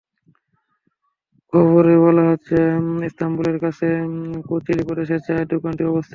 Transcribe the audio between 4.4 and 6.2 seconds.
কোচিলি প্রদেশে চায়ের দোকানটি অবস্থিত।